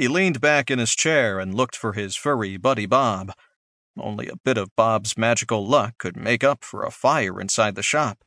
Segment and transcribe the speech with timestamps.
[0.00, 3.34] He leaned back in his chair and looked for his furry buddy Bob.
[3.98, 7.82] Only a bit of Bob's magical luck could make up for a fire inside the
[7.82, 8.24] shop.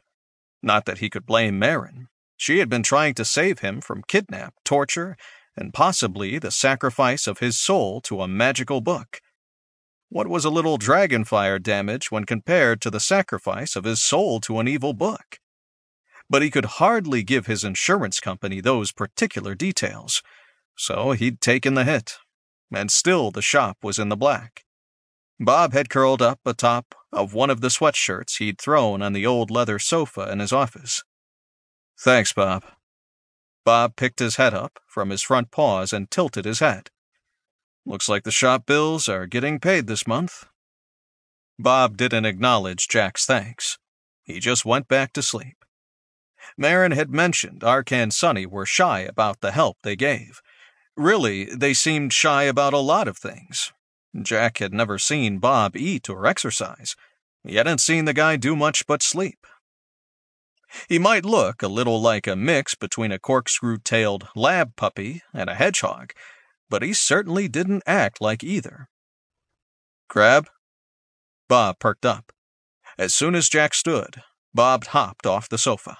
[0.61, 2.09] Not that he could blame Marin.
[2.37, 5.17] She had been trying to save him from kidnap, torture,
[5.57, 9.19] and possibly the sacrifice of his soul to a magical book.
[10.09, 14.39] What was a little dragon fire damage when compared to the sacrifice of his soul
[14.41, 15.39] to an evil book?
[16.29, 20.21] But he could hardly give his insurance company those particular details,
[20.75, 22.17] so he'd taken the hit.
[22.73, 24.65] And still the shop was in the black.
[25.39, 29.51] Bob had curled up atop of one of the sweatshirts he'd thrown on the old
[29.51, 31.03] leather sofa in his office.
[31.99, 32.63] Thanks, Bob.
[33.65, 36.89] Bob picked his head up from his front paws and tilted his head.
[37.85, 40.45] Looks like the shop bills are getting paid this month.
[41.59, 43.77] Bob didn't acknowledge Jack's thanks.
[44.23, 45.57] He just went back to sleep.
[46.57, 50.41] Marin had mentioned Ark and Sonny were shy about the help they gave.
[50.95, 53.71] Really, they seemed shy about a lot of things.
[54.21, 56.95] Jack had never seen Bob eat or exercise.
[57.43, 59.47] He hadn't seen the guy do much but sleep.
[60.87, 65.49] He might look a little like a mix between a corkscrew tailed lab puppy and
[65.49, 66.13] a hedgehog,
[66.69, 68.87] but he certainly didn't act like either.
[70.09, 70.47] Crab?
[71.47, 72.31] Bob perked up.
[72.97, 74.21] As soon as Jack stood,
[74.53, 75.97] Bob hopped off the sofa.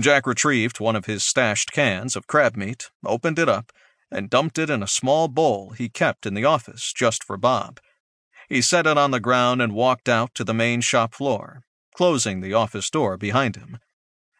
[0.00, 3.70] Jack retrieved one of his stashed cans of crab meat, opened it up,
[4.10, 7.80] and dumped it in a small bowl he kept in the office just for Bob.
[8.48, 11.62] He set it on the ground and walked out to the main shop floor,
[11.94, 13.78] closing the office door behind him.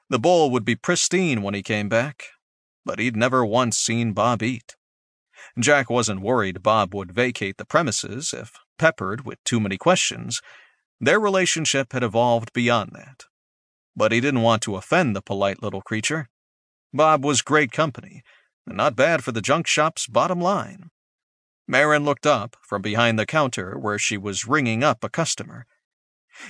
[0.08, 2.24] The bowl would be pristine when he came back,
[2.84, 4.74] but he'd never once seen Bob eat.
[5.58, 10.40] Jack wasn't worried Bob would vacate the premises if peppered with too many questions.
[11.00, 13.26] Their relationship had evolved beyond that.
[13.96, 16.28] But he didn't want to offend the polite little creature.
[16.92, 18.22] Bob was great company,
[18.66, 20.90] and not bad for the junk shop's bottom line.
[21.66, 25.66] Marin looked up from behind the counter where she was ringing up a customer.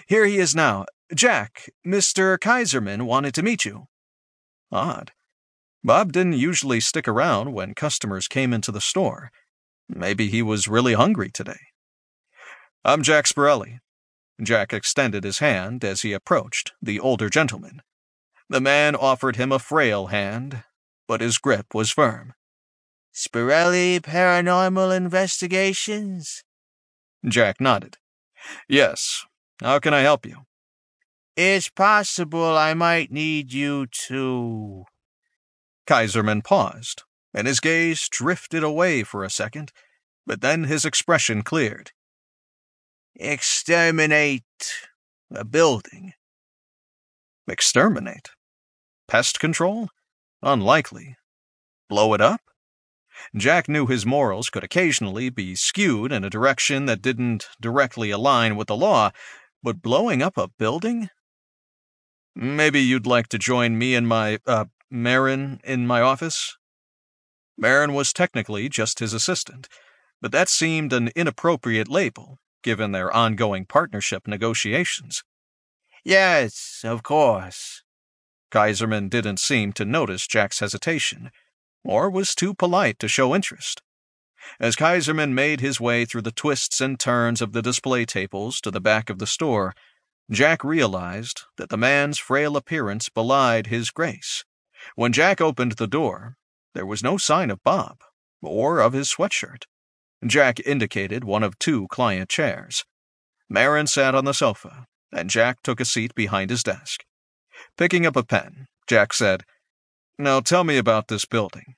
[0.07, 0.87] Here he is now.
[1.15, 2.39] Jack, Mr.
[2.39, 3.89] Kaiserman wanted to meet you.
[4.73, 5.13] Odd.
[5.83, 9.31] Bob didn't usually stick around when customers came into the store.
[9.89, 11.59] Maybe he was really hungry today.
[12.85, 13.79] I'm Jack Spirelli.
[14.43, 17.83] Jack extended his hand as he approached the older gentleman.
[18.49, 20.65] The man offered him a frail hand,
[21.07, 22.35] but his grip was firm.
[23.15, 26.43] Spirelli Paranormal Investigations?
[27.27, 27.99] Jack nodded.
[28.69, 29.25] Yes,
[29.61, 30.39] how can I help you?
[31.37, 34.85] It's possible I might need you to.
[35.87, 37.03] Kaiserman paused,
[37.35, 39.73] and his gaze drifted away for a second,
[40.27, 41.93] but then his expression cleared.
[43.23, 44.45] Exterminate
[45.31, 46.15] a building.
[47.47, 48.31] Exterminate?
[49.09, 49.91] Pest control?
[50.43, 51.19] Unlikely.
[51.91, 52.41] Blow it up?
[53.37, 58.57] Jack knew his morals could occasionally be skewed in a direction that didn't directly align
[58.57, 59.11] with the law,
[59.63, 61.11] but blowing up a building?
[62.35, 66.57] Maybe you'd like to join me and my, uh, Marin in my office?
[67.59, 69.69] Marin was technically just his assistant,
[70.23, 75.23] but that seemed an inappropriate label, given their ongoing partnership negotiations.
[76.05, 77.83] Yes, of course.
[78.51, 81.31] Kaiserman didn't seem to notice Jack's hesitation
[81.85, 83.83] or was too polite to show interest.
[84.59, 88.71] As Kaiserman made his way through the twists and turns of the display tables to
[88.71, 89.75] the back of the store,
[90.31, 94.45] Jack realized that the man's frail appearance belied his grace.
[94.95, 96.37] When Jack opened the door,
[96.75, 97.99] there was no sign of Bob
[98.43, 99.65] or of his sweatshirt.
[100.27, 102.85] Jack indicated one of two client chairs.
[103.49, 107.05] Marin sat on the sofa, and Jack took a seat behind his desk.
[107.77, 109.45] Picking up a pen, Jack said,
[110.21, 111.77] now tell me about this building.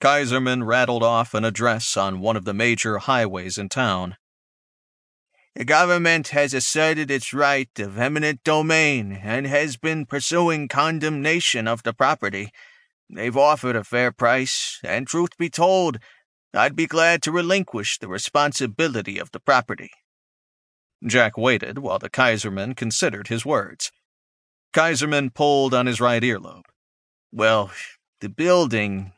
[0.00, 4.16] Kaiserman rattled off an address on one of the major highways in town.
[5.54, 11.84] The government has asserted its right of eminent domain and has been pursuing condemnation of
[11.84, 12.50] the property.
[13.08, 15.98] They've offered a fair price, and truth be told,
[16.56, 19.90] I'd be glad to relinquish the responsibility of the property.
[21.04, 23.92] Jack waited while the Kaiserman considered his words.
[24.72, 26.64] Kaiserman pulled on his right earlobe.
[27.30, 27.70] Well,
[28.20, 29.12] the building,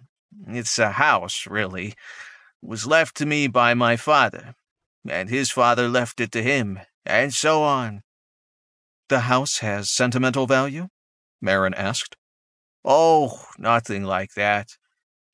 [0.49, 1.95] it's a house, really,
[2.61, 4.55] was left to me by my father,
[5.09, 8.03] and his father left it to him, and so on.
[9.09, 10.89] The house has sentimental value?
[11.41, 12.17] Marin asked.
[12.85, 14.78] Oh, nothing like that.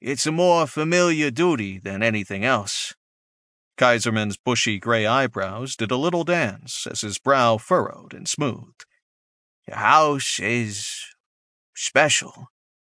[0.07, 2.93] It's a more familiar duty than anything else.
[3.79, 8.85] Kaiserman's bushy gray eyebrows did a little dance as his brow furrowed and smoothed.
[9.67, 10.95] The house is
[11.75, 12.51] special.